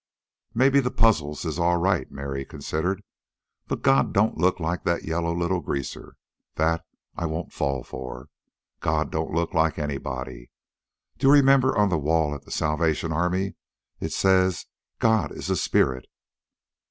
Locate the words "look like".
4.35-4.83, 9.31-9.77